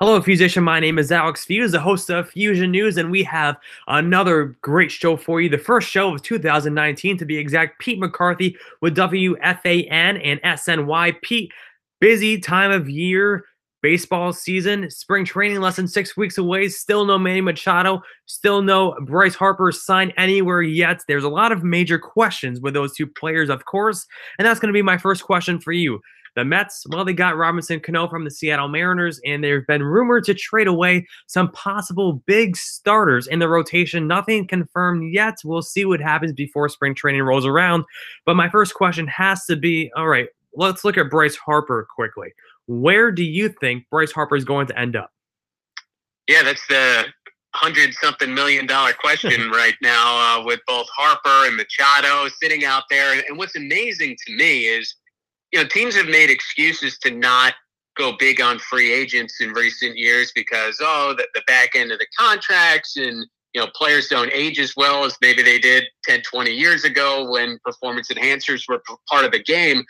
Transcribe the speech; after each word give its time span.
Hello, 0.00 0.20
Feuzion. 0.20 0.62
My 0.62 0.78
name 0.78 0.96
is 0.96 1.10
Alex 1.10 1.44
Feuz, 1.44 1.72
the 1.72 1.80
host 1.80 2.08
of 2.08 2.30
Feuzion 2.30 2.70
News, 2.70 2.98
and 2.98 3.10
we 3.10 3.24
have 3.24 3.56
another 3.88 4.56
great 4.62 4.92
show 4.92 5.16
for 5.16 5.40
you. 5.40 5.48
The 5.48 5.58
first 5.58 5.90
show 5.90 6.14
of 6.14 6.22
2019, 6.22 7.18
to 7.18 7.24
be 7.24 7.36
exact. 7.36 7.80
Pete 7.80 7.98
McCarthy 7.98 8.56
with 8.80 8.96
WFAN 8.96 10.20
and 10.24 10.40
SNY. 10.42 11.20
Pete, 11.22 11.50
busy 12.00 12.38
time 12.38 12.70
of 12.70 12.88
year, 12.88 13.44
baseball 13.82 14.32
season, 14.32 14.90
spring 14.90 15.24
training 15.24 15.60
less 15.60 15.76
than 15.76 15.88
six 15.88 16.16
weeks 16.16 16.38
away. 16.38 16.68
Still 16.68 17.04
no 17.04 17.18
Manny 17.18 17.40
Machado, 17.40 18.02
still 18.26 18.62
no 18.62 18.94
Bryce 19.02 19.34
Harper 19.34 19.72
signed 19.72 20.12
anywhere 20.16 20.62
yet. 20.62 21.00
There's 21.06 21.24
a 21.24 21.28
lot 21.28 21.52
of 21.52 21.64
major 21.64 21.98
questions 21.98 22.60
with 22.60 22.74
those 22.74 22.94
two 22.94 23.06
players, 23.06 23.50
of 23.50 23.64
course, 23.64 24.06
and 24.38 24.46
that's 24.46 24.60
going 24.60 24.72
to 24.72 24.76
be 24.76 24.82
my 24.82 24.98
first 24.98 25.24
question 25.24 25.60
for 25.60 25.72
you. 25.72 26.00
The 26.36 26.44
Mets, 26.44 26.86
well, 26.90 27.04
they 27.04 27.14
got 27.14 27.36
Robinson 27.36 27.80
Cano 27.80 28.06
from 28.06 28.24
the 28.24 28.30
Seattle 28.30 28.68
Mariners, 28.68 29.20
and 29.24 29.42
there 29.42 29.56
have 29.56 29.66
been 29.66 29.82
rumored 29.82 30.22
to 30.24 30.34
trade 30.34 30.68
away 30.68 31.04
some 31.26 31.50
possible 31.50 32.22
big 32.26 32.56
starters 32.56 33.26
in 33.26 33.40
the 33.40 33.48
rotation. 33.48 34.06
Nothing 34.06 34.46
confirmed 34.46 35.12
yet. 35.12 35.38
We'll 35.44 35.62
see 35.62 35.84
what 35.84 36.00
happens 36.00 36.32
before 36.32 36.68
spring 36.68 36.94
training 36.94 37.22
rolls 37.22 37.44
around. 37.44 37.84
But 38.24 38.36
my 38.36 38.48
first 38.48 38.74
question 38.74 39.08
has 39.08 39.46
to 39.46 39.56
be 39.56 39.90
all 39.96 40.06
right, 40.06 40.28
let's 40.54 40.84
look 40.84 40.96
at 40.96 41.10
Bryce 41.10 41.34
Harper 41.34 41.88
quickly. 41.92 42.28
Where 42.68 43.10
do 43.10 43.24
you 43.24 43.48
think 43.48 43.84
Bryce 43.90 44.12
Harper 44.12 44.36
is 44.36 44.44
going 44.44 44.68
to 44.68 44.78
end 44.78 44.94
up? 44.94 45.10
Yeah, 46.28 46.42
that's 46.42 46.64
the 46.68 47.06
hundred 47.54 47.92
something 47.94 48.32
million 48.32 48.66
dollar 48.66 48.92
question 48.92 49.50
right 49.50 49.74
now 49.82 50.38
uh, 50.40 50.44
with 50.44 50.60
both 50.66 50.86
Harper 50.94 51.48
and 51.48 51.56
Machado 51.56 52.28
sitting 52.40 52.64
out 52.64 52.84
there. 52.90 53.20
And 53.28 53.36
what's 53.36 53.56
amazing 53.56 54.16
to 54.26 54.36
me 54.36 54.66
is 54.66 54.94
you 55.52 55.60
know, 55.60 55.66
teams 55.66 55.96
have 55.96 56.06
made 56.06 56.30
excuses 56.30 56.98
to 56.98 57.10
not 57.10 57.54
go 57.96 58.12
big 58.18 58.40
on 58.40 58.58
free 58.58 58.92
agents 58.92 59.40
in 59.40 59.52
recent 59.52 59.96
years 59.96 60.30
because 60.34 60.78
oh, 60.80 61.14
the, 61.16 61.26
the 61.34 61.42
back 61.46 61.70
end 61.74 61.90
of 61.90 61.98
the 61.98 62.06
contracts 62.16 62.96
and 62.96 63.26
you 63.54 63.60
know 63.60 63.66
players 63.74 64.08
don't 64.08 64.30
age 64.32 64.60
as 64.60 64.74
well 64.76 65.04
as 65.04 65.16
maybe 65.20 65.42
they 65.42 65.58
did 65.58 65.84
10 66.04 66.22
20 66.22 66.50
years 66.50 66.84
ago 66.84 67.28
when 67.30 67.58
performance 67.64 68.08
enhancers 68.08 68.62
were 68.68 68.80
part 69.10 69.24
of 69.24 69.32
the 69.32 69.42
game 69.42 69.82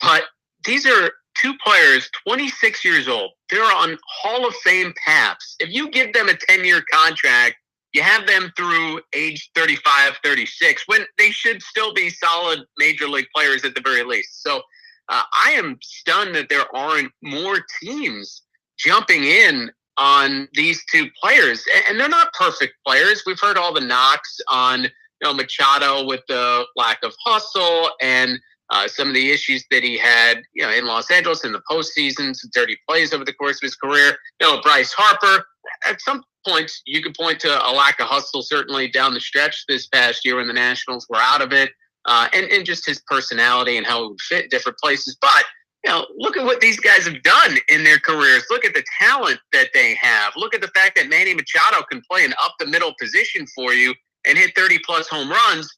but 0.00 0.24
these 0.64 0.86
are 0.86 1.12
two 1.34 1.54
players 1.64 2.10
26 2.26 2.84
years 2.84 3.08
old 3.08 3.30
they're 3.50 3.62
on 3.62 3.96
hall 4.06 4.46
of 4.46 4.54
fame 4.56 4.92
paths 5.04 5.56
if 5.60 5.70
you 5.70 5.90
give 5.90 6.12
them 6.12 6.28
a 6.28 6.34
10 6.34 6.64
year 6.64 6.82
contract 6.92 7.56
you 7.92 8.02
have 8.02 8.26
them 8.26 8.52
through 8.56 9.00
age 9.14 9.50
35 9.54 10.16
36 10.24 10.84
when 10.86 11.04
they 11.18 11.30
should 11.30 11.62
still 11.62 11.92
be 11.92 12.08
solid 12.10 12.60
major 12.78 13.06
league 13.06 13.26
players 13.34 13.64
at 13.64 13.74
the 13.74 13.82
very 13.82 14.02
least. 14.02 14.42
So 14.42 14.62
uh, 15.08 15.22
I 15.32 15.52
am 15.52 15.78
stunned 15.82 16.34
that 16.34 16.48
there 16.48 16.74
aren't 16.74 17.12
more 17.22 17.58
teams 17.82 18.42
jumping 18.78 19.24
in 19.24 19.70
on 19.98 20.48
these 20.54 20.82
two 20.90 21.08
players, 21.22 21.62
and 21.88 22.00
they're 22.00 22.08
not 22.08 22.32
perfect 22.32 22.74
players. 22.86 23.24
We've 23.26 23.38
heard 23.38 23.58
all 23.58 23.74
the 23.74 23.80
knocks 23.80 24.40
on 24.48 24.84
you 24.84 24.90
know 25.22 25.34
Machado 25.34 26.06
with 26.06 26.22
the 26.28 26.64
lack 26.76 27.02
of 27.02 27.14
hustle 27.24 27.90
and 28.00 28.38
uh, 28.72 28.88
some 28.88 29.08
of 29.08 29.14
the 29.14 29.30
issues 29.30 29.64
that 29.70 29.82
he 29.82 29.98
had, 29.98 30.42
you 30.54 30.62
know, 30.62 30.72
in 30.72 30.86
Los 30.86 31.10
Angeles 31.10 31.44
in 31.44 31.52
the 31.52 31.62
postseason, 31.70 32.34
some 32.34 32.50
dirty 32.54 32.76
plays 32.88 33.12
over 33.12 33.24
the 33.24 33.34
course 33.34 33.56
of 33.56 33.62
his 33.62 33.76
career. 33.76 34.16
You 34.40 34.48
know, 34.48 34.60
Bryce 34.62 34.92
Harper. 34.92 35.44
At 35.86 36.00
some 36.00 36.24
points, 36.46 36.82
you 36.86 37.02
could 37.02 37.14
point 37.14 37.38
to 37.40 37.68
a 37.68 37.70
lack 37.70 38.00
of 38.00 38.06
hustle, 38.08 38.42
certainly 38.42 38.88
down 38.88 39.14
the 39.14 39.20
stretch 39.20 39.64
this 39.68 39.86
past 39.88 40.24
year 40.24 40.36
when 40.36 40.48
the 40.48 40.54
Nationals 40.54 41.06
were 41.08 41.18
out 41.20 41.42
of 41.42 41.52
it 41.52 41.70
uh, 42.06 42.28
and, 42.32 42.46
and 42.46 42.64
just 42.64 42.86
his 42.86 43.00
personality 43.06 43.76
and 43.76 43.86
how 43.86 44.04
it 44.04 44.08
would 44.08 44.20
fit 44.22 44.50
different 44.50 44.78
places. 44.78 45.16
But, 45.20 45.44
you 45.84 45.90
know, 45.90 46.06
look 46.16 46.36
at 46.36 46.44
what 46.44 46.60
these 46.60 46.80
guys 46.80 47.06
have 47.06 47.22
done 47.22 47.58
in 47.68 47.84
their 47.84 47.98
careers. 47.98 48.44
Look 48.50 48.64
at 48.64 48.74
the 48.74 48.84
talent 49.00 49.38
that 49.52 49.68
they 49.74 49.94
have. 49.94 50.32
Look 50.36 50.54
at 50.54 50.60
the 50.60 50.68
fact 50.68 50.96
that 50.96 51.08
Manny 51.08 51.34
Machado 51.34 51.84
can 51.90 52.02
play 52.10 52.24
an 52.24 52.34
up 52.42 52.54
the 52.58 52.66
middle 52.66 52.94
position 52.98 53.46
for 53.54 53.74
you 53.74 53.94
and 54.26 54.38
hit 54.38 54.56
30 54.56 54.78
plus 54.86 55.08
home 55.08 55.30
runs, 55.30 55.68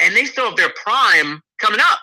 and 0.00 0.14
they 0.14 0.24
still 0.24 0.46
have 0.46 0.56
their 0.56 0.72
prime 0.84 1.40
coming 1.58 1.80
up. 1.80 1.98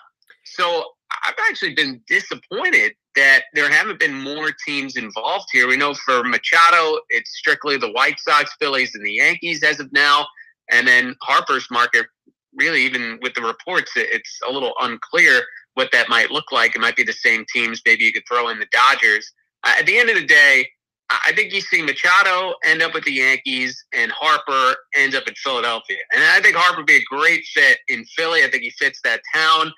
So 0.62 0.84
I've 1.24 1.34
actually 1.48 1.74
been 1.74 2.00
disappointed 2.06 2.92
that 3.16 3.42
there 3.52 3.68
haven't 3.68 3.98
been 3.98 4.14
more 4.14 4.50
teams 4.64 4.96
involved 4.96 5.48
here. 5.50 5.66
We 5.66 5.76
know 5.76 5.92
for 5.92 6.22
Machado, 6.22 7.00
it's 7.08 7.36
strictly 7.36 7.76
the 7.76 7.90
White 7.90 8.20
Sox, 8.20 8.54
Phillies, 8.60 8.94
and 8.94 9.04
the 9.04 9.14
Yankees 9.14 9.64
as 9.64 9.80
of 9.80 9.92
now. 9.92 10.24
And 10.70 10.86
then 10.86 11.16
Harper's 11.20 11.66
market 11.68 12.06
really, 12.54 12.82
even 12.82 13.18
with 13.22 13.34
the 13.34 13.42
reports, 13.42 13.90
it's 13.96 14.38
a 14.48 14.52
little 14.52 14.74
unclear 14.80 15.42
what 15.74 15.90
that 15.90 16.08
might 16.08 16.30
look 16.30 16.52
like. 16.52 16.76
It 16.76 16.80
might 16.80 16.96
be 16.96 17.02
the 17.02 17.12
same 17.12 17.44
teams. 17.52 17.82
Maybe 17.84 18.04
you 18.04 18.12
could 18.12 18.24
throw 18.28 18.48
in 18.48 18.60
the 18.60 18.68
Dodgers. 18.70 19.32
Uh, 19.64 19.74
at 19.80 19.86
the 19.86 19.98
end 19.98 20.10
of 20.10 20.16
the 20.16 20.26
day, 20.26 20.68
I 21.10 21.32
think 21.34 21.52
you 21.52 21.60
see 21.60 21.82
Machado 21.82 22.54
end 22.64 22.82
up 22.82 22.94
with 22.94 23.04
the 23.04 23.12
Yankees 23.12 23.84
and 23.92 24.12
Harper 24.12 24.76
ends 24.94 25.16
up 25.16 25.26
in 25.26 25.34
Philadelphia. 25.34 25.98
And 26.14 26.22
I 26.22 26.40
think 26.40 26.56
Harper 26.56 26.78
would 26.78 26.86
be 26.86 26.96
a 26.96 27.04
great 27.04 27.44
fit 27.52 27.78
in 27.88 28.04
Philly. 28.16 28.44
I 28.44 28.50
think 28.50 28.62
he 28.62 28.70
fits 28.70 29.00
that 29.02 29.20
town, 29.34 29.72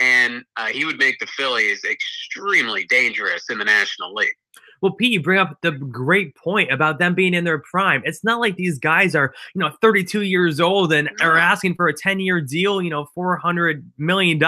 and 0.00 0.44
uh, 0.56 0.66
he 0.66 0.84
would 0.84 0.98
make 0.98 1.18
the 1.18 1.26
Phillies 1.26 1.82
extremely 1.84 2.84
dangerous 2.84 3.50
in 3.50 3.58
the 3.58 3.64
National 3.64 4.14
League. 4.14 4.34
Well, 4.80 4.92
Pete, 4.92 5.12
you 5.12 5.20
bring 5.20 5.40
up 5.40 5.58
the 5.62 5.72
great 5.72 6.36
point 6.36 6.72
about 6.72 6.98
them 6.98 7.14
being 7.14 7.34
in 7.34 7.44
their 7.44 7.58
prime. 7.58 8.02
It's 8.04 8.22
not 8.22 8.40
like 8.40 8.56
these 8.56 8.78
guys 8.78 9.14
are, 9.14 9.34
you 9.54 9.60
know, 9.60 9.72
32 9.80 10.22
years 10.22 10.60
old 10.60 10.92
and 10.92 11.10
are 11.20 11.36
asking 11.36 11.74
for 11.74 11.88
a 11.88 11.92
10 11.94 12.20
year 12.20 12.40
deal, 12.40 12.80
you 12.80 12.90
know, 12.90 13.08
$400 13.16 13.82
million. 13.98 14.40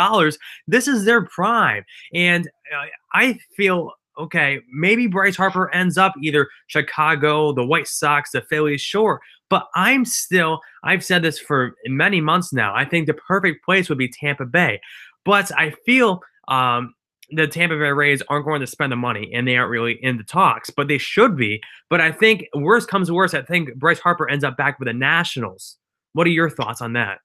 This 0.68 0.86
is 0.86 1.04
their 1.04 1.24
prime. 1.26 1.84
And 2.14 2.46
uh, 2.46 2.86
I 3.12 3.38
feel 3.56 3.92
okay, 4.18 4.60
maybe 4.70 5.06
Bryce 5.06 5.36
Harper 5.36 5.72
ends 5.74 5.96
up 5.96 6.12
either 6.22 6.48
Chicago, 6.66 7.52
the 7.52 7.64
White 7.64 7.88
Sox, 7.88 8.32
the 8.32 8.42
Phillies, 8.42 8.80
sure. 8.82 9.20
But 9.48 9.66
I'm 9.74 10.04
still, 10.04 10.60
I've 10.84 11.04
said 11.04 11.22
this 11.22 11.38
for 11.38 11.74
many 11.86 12.20
months 12.20 12.52
now. 12.52 12.74
I 12.74 12.84
think 12.84 13.06
the 13.06 13.14
perfect 13.14 13.64
place 13.64 13.88
would 13.88 13.98
be 13.98 14.08
Tampa 14.08 14.44
Bay. 14.44 14.80
But 15.24 15.50
I 15.56 15.74
feel 15.84 16.20
um, 16.48 16.94
the 17.30 17.46
Tampa 17.46 17.76
Bay 17.76 17.90
Rays 17.90 18.22
aren't 18.28 18.44
going 18.44 18.60
to 18.60 18.66
spend 18.66 18.92
the 18.92 18.96
money 18.96 19.30
and 19.32 19.46
they 19.46 19.56
aren't 19.56 19.70
really 19.70 19.98
in 20.02 20.16
the 20.16 20.24
talks, 20.24 20.70
but 20.70 20.88
they 20.88 20.98
should 20.98 21.36
be. 21.36 21.60
But 21.88 22.00
I 22.00 22.12
think 22.12 22.46
worst 22.54 22.88
comes 22.88 23.08
to 23.08 23.14
worst, 23.14 23.34
I 23.34 23.42
think 23.42 23.74
Bryce 23.76 24.00
Harper 24.00 24.28
ends 24.28 24.44
up 24.44 24.56
back 24.56 24.78
with 24.78 24.86
the 24.88 24.94
Nationals. 24.94 25.76
What 26.12 26.26
are 26.26 26.30
your 26.30 26.50
thoughts 26.50 26.80
on 26.80 26.92
that? 26.94 27.18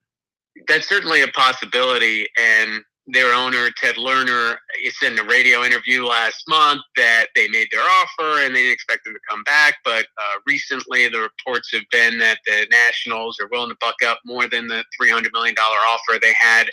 That's 0.68 0.88
certainly 0.88 1.22
a 1.22 1.28
possibility. 1.30 2.28
And 2.40 2.82
their 3.08 3.34
owner, 3.34 3.70
Ted 3.78 3.96
Lerner, 3.96 4.56
said 5.00 5.14
in 5.14 5.20
a 5.20 5.24
radio 5.24 5.64
interview 5.64 6.06
last 6.06 6.44
month 6.48 6.82
that 6.96 7.28
they 7.36 7.48
made 7.50 7.68
their 7.72 7.82
offer 7.82 8.44
and 8.44 8.56
they 8.56 8.62
didn't 8.62 8.74
expect 8.74 9.06
to 9.06 9.14
come 9.30 9.44
back. 9.44 9.76
But 9.84 10.06
uh, 10.06 10.40
recently, 10.48 11.08
the 11.08 11.20
reports 11.20 11.72
have 11.72 11.84
been 11.92 12.18
that 12.20 12.40
the 12.46 12.66
Nationals 12.72 13.38
are 13.40 13.48
willing 13.52 13.70
to 13.70 13.78
buck 13.80 13.96
up 14.06 14.20
more 14.26 14.48
than 14.48 14.68
the 14.68 14.84
$300 15.00 15.32
million 15.34 15.56
offer 15.60 16.20
they 16.20 16.34
had 16.34 16.68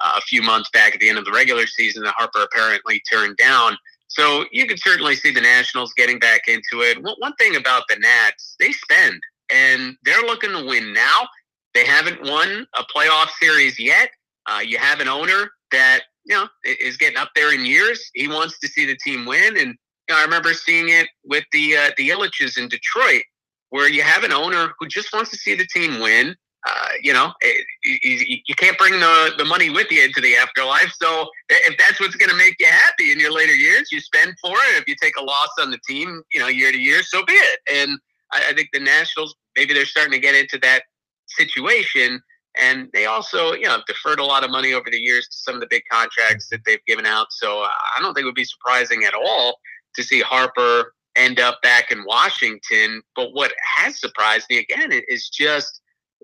a 0.00 0.20
few 0.20 0.42
months 0.42 0.70
back 0.70 0.94
at 0.94 1.00
the 1.00 1.08
end 1.08 1.18
of 1.18 1.24
the 1.24 1.32
regular 1.32 1.66
season 1.66 2.02
that 2.04 2.14
Harper 2.16 2.42
apparently 2.42 3.02
turned 3.10 3.36
down. 3.36 3.76
So 4.08 4.44
you 4.52 4.66
could 4.66 4.80
certainly 4.80 5.16
see 5.16 5.32
the 5.32 5.40
Nationals 5.40 5.92
getting 5.94 6.18
back 6.18 6.42
into 6.48 6.82
it. 6.82 6.98
One 7.02 7.34
thing 7.34 7.56
about 7.56 7.84
the 7.88 7.96
Nats, 7.96 8.56
they 8.58 8.72
spend 8.72 9.20
and 9.50 9.96
they're 10.04 10.22
looking 10.22 10.50
to 10.50 10.64
win 10.64 10.92
now. 10.92 11.28
They 11.74 11.84
haven't 11.84 12.22
won 12.22 12.66
a 12.76 12.82
playoff 12.94 13.28
series 13.40 13.78
yet. 13.78 14.10
Uh, 14.46 14.60
you 14.60 14.78
have 14.78 15.00
an 15.00 15.08
owner 15.08 15.50
that 15.70 16.00
you 16.24 16.34
know 16.34 16.48
is 16.64 16.96
getting 16.96 17.18
up 17.18 17.30
there 17.34 17.54
in 17.54 17.64
years. 17.64 18.10
He 18.14 18.28
wants 18.28 18.58
to 18.60 18.68
see 18.68 18.86
the 18.86 18.96
team 18.96 19.26
win, 19.26 19.56
and 19.58 19.68
you 19.68 20.14
know, 20.14 20.16
I 20.16 20.22
remember 20.22 20.54
seeing 20.54 20.88
it 20.88 21.08
with 21.24 21.44
the 21.52 21.76
uh, 21.76 21.90
the 21.96 22.08
Ilitches 22.08 22.58
in 22.58 22.68
Detroit, 22.68 23.22
where 23.70 23.88
you 23.88 24.02
have 24.02 24.24
an 24.24 24.32
owner 24.32 24.72
who 24.78 24.88
just 24.88 25.12
wants 25.12 25.30
to 25.30 25.36
see 25.36 25.54
the 25.54 25.66
team 25.66 26.00
win. 26.00 26.34
Uh, 26.68 26.88
you 27.02 27.14
know, 27.14 27.32
it, 27.40 27.64
you, 27.82 28.36
you 28.46 28.54
can't 28.54 28.76
bring 28.76 28.92
the, 28.92 29.32
the 29.38 29.44
money 29.44 29.70
with 29.70 29.90
you 29.90 30.04
into 30.04 30.20
the 30.20 30.36
afterlife. 30.36 30.92
So 31.00 31.26
if 31.48 31.78
that's 31.78 31.98
what's 31.98 32.16
going 32.16 32.28
to 32.28 32.36
make 32.36 32.56
you 32.60 32.66
happy 32.66 33.10
in 33.10 33.18
your 33.18 33.32
later 33.32 33.54
years, 33.54 33.90
you 33.90 34.00
spend 34.00 34.34
for 34.42 34.52
it. 34.52 34.76
If 34.76 34.86
you 34.86 34.94
take 35.00 35.16
a 35.16 35.22
loss 35.22 35.48
on 35.58 35.70
the 35.70 35.78
team, 35.88 36.22
you 36.30 36.40
know, 36.40 36.48
year 36.48 36.70
to 36.70 36.78
year, 36.78 37.02
so 37.02 37.24
be 37.24 37.32
it. 37.32 37.60
And 37.72 37.98
I, 38.32 38.50
I 38.50 38.52
think 38.52 38.68
the 38.72 38.80
Nationals, 38.80 39.34
maybe 39.56 39.72
they're 39.72 39.86
starting 39.86 40.12
to 40.12 40.18
get 40.18 40.34
into 40.34 40.58
that 40.58 40.82
situation. 41.28 42.20
And 42.58 42.88
they 42.92 43.06
also, 43.06 43.52
you 43.52 43.68
know, 43.68 43.78
deferred 43.86 44.20
a 44.20 44.24
lot 44.24 44.44
of 44.44 44.50
money 44.50 44.74
over 44.74 44.90
the 44.90 44.98
years 44.98 45.26
to 45.28 45.36
some 45.36 45.54
of 45.54 45.60
the 45.60 45.68
big 45.70 45.84
contracts 45.90 46.48
that 46.50 46.60
they've 46.66 46.84
given 46.86 47.06
out. 47.06 47.28
So 47.30 47.60
I 47.62 48.00
don't 48.00 48.12
think 48.12 48.24
it 48.24 48.26
would 48.26 48.34
be 48.34 48.44
surprising 48.44 49.04
at 49.04 49.14
all 49.14 49.58
to 49.94 50.02
see 50.02 50.20
Harper 50.20 50.92
end 51.16 51.40
up 51.40 51.62
back 51.62 51.92
in 51.92 52.04
Washington. 52.04 53.00
But 53.16 53.32
what 53.32 53.52
has 53.76 53.98
surprised 53.98 54.46
me 54.50 54.58
again 54.58 54.90
is 55.08 55.28
just 55.28 55.80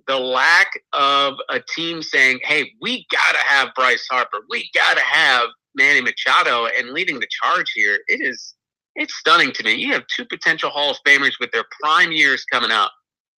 the 0.06 0.19
lack 0.19 0.69
of 0.93 1.35
a 1.49 1.61
team 1.61 2.02
saying, 2.02 2.41
hey, 2.43 2.73
we 2.81 3.06
got 3.11 3.32
to 3.32 3.38
have 3.38 3.75
Bryce 3.75 4.06
Harper. 4.11 4.38
We 4.50 4.70
got 4.75 4.96
to 4.96 5.02
have 5.02 5.49
Manny 5.75 6.00
Machado 6.00 6.67
and 6.67 6.91
leading 6.91 7.20
the 7.20 7.29
charge 7.31 7.70
here. 7.75 7.99
It 8.08 8.20
is 8.20 8.55
it's 8.96 9.14
stunning 9.14 9.52
to 9.52 9.64
me. 9.64 9.75
You 9.75 9.93
have 9.93 10.06
two 10.06 10.25
potential 10.25 10.70
Hall 10.70 10.93
of 10.93 10.96
Famers 11.06 11.41
with 11.41 11.50
their 11.50 11.64
prime 11.81 12.12
years 12.12 12.44
coming 12.44 12.70
up, 12.70 12.93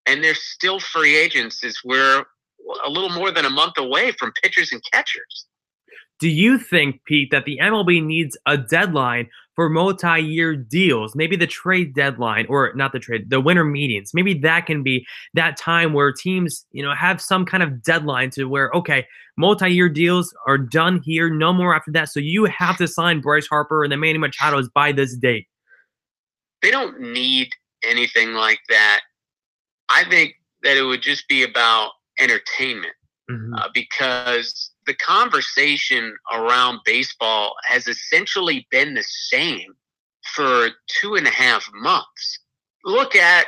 and 0.06 0.22
they're 0.22 0.34
still 0.34 0.80
free 0.80 1.16
agents 1.16 1.64
as 1.64 1.78
we're 1.84 2.24
a 2.84 2.90
little 2.90 3.10
more 3.10 3.30
than 3.30 3.44
a 3.44 3.50
month 3.50 3.78
away 3.78 4.12
from 4.12 4.32
pitchers 4.42 4.72
and 4.72 4.82
catchers. 4.92 5.46
Do 6.18 6.28
you 6.28 6.58
think, 6.58 7.00
Pete, 7.06 7.30
that 7.30 7.44
the 7.44 7.58
MLB 7.62 8.04
needs 8.04 8.36
a 8.46 8.56
deadline 8.56 9.28
for 9.56 9.68
multi-year 9.70 10.54
deals. 10.54 11.16
Maybe 11.16 11.34
the 11.34 11.46
trade 11.46 11.94
deadline, 11.94 12.46
or 12.48 12.72
not 12.74 12.92
the 12.92 13.00
trade, 13.00 13.30
the 13.30 13.40
winter 13.40 13.64
meetings. 13.64 14.12
Maybe 14.14 14.34
that 14.34 14.66
can 14.66 14.82
be 14.82 15.06
that 15.34 15.56
time 15.56 15.94
where 15.94 16.12
teams, 16.12 16.64
you 16.70 16.82
know, 16.82 16.94
have 16.94 17.20
some 17.20 17.44
kind 17.44 17.62
of 17.62 17.82
deadline 17.82 18.30
to 18.32 18.44
where 18.44 18.70
okay, 18.72 19.06
multi-year 19.36 19.88
deals 19.88 20.32
are 20.46 20.58
done 20.58 21.00
here, 21.02 21.30
no 21.30 21.52
more 21.52 21.74
after 21.74 21.90
that. 21.92 22.10
So 22.10 22.20
you 22.20 22.44
have 22.44 22.76
to 22.76 22.86
sign 22.86 23.20
Bryce 23.20 23.48
Harper 23.48 23.82
and 23.82 23.90
the 23.90 23.96
Manny 23.96 24.18
Machado's 24.18 24.68
by 24.68 24.92
this 24.92 25.16
date. 25.16 25.46
They 26.62 26.70
don't 26.70 27.00
need 27.00 27.52
anything 27.82 28.34
like 28.34 28.60
that. 28.68 29.00
I 29.88 30.04
think 30.04 30.34
that 30.62 30.76
it 30.76 30.82
would 30.82 31.02
just 31.02 31.26
be 31.28 31.42
about 31.44 31.92
entertainment 32.18 32.94
mm-hmm. 33.30 33.54
uh, 33.54 33.68
because 33.74 34.70
the 34.86 34.94
conversation 34.94 36.16
around 36.32 36.80
baseball 36.84 37.54
has 37.64 37.86
essentially 37.86 38.66
been 38.70 38.94
the 38.94 39.04
same 39.04 39.74
for 40.34 40.68
two 41.00 41.14
and 41.14 41.26
a 41.26 41.30
half 41.30 41.68
months. 41.74 42.40
Look 42.84 43.16
at 43.16 43.46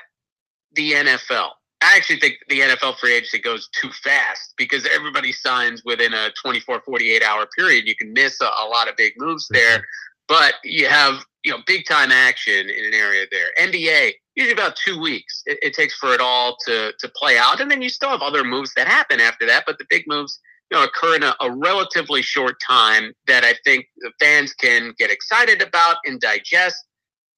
the 0.72 0.92
NFL. 0.92 1.50
I 1.80 1.96
actually 1.96 2.18
think 2.18 2.38
the 2.48 2.60
NFL 2.60 2.98
free 2.98 3.14
agency 3.14 3.38
goes 3.38 3.68
too 3.68 3.90
fast 4.02 4.54
because 4.56 4.86
everybody 4.92 5.32
signs 5.32 5.82
within 5.84 6.12
a 6.12 6.30
24, 6.42 6.82
48 6.84 7.22
hour 7.22 7.46
period. 7.56 7.86
You 7.86 7.94
can 7.94 8.12
miss 8.12 8.40
a, 8.40 8.46
a 8.46 8.66
lot 8.68 8.88
of 8.88 8.96
big 8.96 9.12
moves 9.16 9.46
there, 9.50 9.86
but 10.28 10.54
you 10.62 10.86
have 10.86 11.24
you 11.44 11.50
know 11.50 11.58
big 11.66 11.86
time 11.86 12.12
action 12.12 12.68
in 12.68 12.84
an 12.84 12.94
area 12.94 13.26
there. 13.30 13.48
NBA 13.58 14.12
usually 14.36 14.52
about 14.52 14.76
two 14.76 15.00
weeks 15.00 15.42
it, 15.46 15.58
it, 15.62 15.74
takes 15.74 15.96
for 15.96 16.12
it 16.12 16.20
all 16.20 16.56
to 16.66 16.92
to 16.98 17.08
play 17.16 17.38
out, 17.38 17.60
and 17.60 17.70
then 17.70 17.82
you 17.82 17.88
still 17.88 18.10
have 18.10 18.22
other 18.22 18.44
moves 18.44 18.72
that 18.76 18.86
happen 18.86 19.20
after 19.20 19.46
that. 19.46 19.64
But 19.66 19.78
the 19.78 19.86
big 19.88 20.04
moves 20.06 20.38
you 20.70 20.78
know 20.78 20.84
occur 20.84 21.16
in 21.16 21.22
a, 21.22 21.34
a 21.40 21.50
relatively 21.50 22.22
short 22.22 22.56
time 22.66 23.12
that 23.26 23.44
I 23.44 23.54
think 23.64 23.86
the 23.98 24.12
fans 24.20 24.52
can 24.52 24.94
get 24.98 25.10
excited 25.10 25.62
about 25.62 25.96
and 26.04 26.20
digest. 26.20 26.76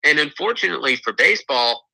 And 0.02 0.18
unfortunately 0.18 0.96
for 0.96 1.12
baseball, 1.12 1.84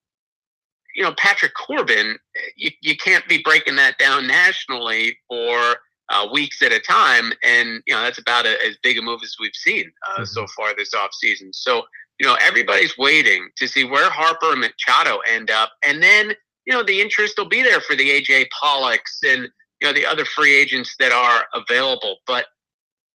you 0.94 1.02
know 1.02 1.14
Patrick 1.19 1.54
Corbin, 1.54 2.16
you, 2.56 2.70
you 2.81 2.96
can't 2.96 3.26
be 3.28 3.43
breaking 3.43 3.76
that 3.76 3.98
down 3.98 4.26
nationally 4.26 5.19
for 5.28 5.76
uh, 6.08 6.26
weeks 6.32 6.62
at 6.62 6.73
a 6.73 6.81
time, 6.81 7.32
and 7.43 7.82
you 7.87 7.94
know 7.94 8.03
that's 8.03 8.19
about 8.19 8.47
a, 8.47 8.56
as 8.67 8.76
big 8.82 8.99
a 8.99 9.03
move 9.03 9.20
as 9.25 9.37
we've 9.41 9.55
seen 9.55 9.91
uh, 10.08 10.14
mm-hmm. 10.14 10.25
so 10.25 10.47
far 10.56 10.75
this 10.76 10.94
offseason. 10.94 11.49
So 11.53 11.85
you 12.19 12.26
know, 12.26 12.37
everybody's 12.41 12.97
waiting 12.97 13.49
to 13.56 13.69
see 13.69 13.85
where 13.85 14.11
Harper 14.11 14.53
and 14.53 14.61
Machado 14.61 15.19
end 15.29 15.50
up. 15.50 15.73
And 15.85 16.03
then, 16.03 16.32
you 16.64 16.73
know, 16.73 16.82
the 16.82 17.00
interest 17.00 17.35
will 17.37 17.49
be 17.49 17.62
there 17.62 17.81
for 17.81 17.94
the 17.94 18.08
AJ 18.08 18.47
Pollocks 18.50 19.23
and, 19.26 19.49
you 19.81 19.87
know, 19.87 19.93
the 19.93 20.06
other 20.06 20.25
free 20.25 20.55
agents 20.55 20.94
that 20.99 21.12
are 21.12 21.44
available. 21.55 22.17
But 22.26 22.47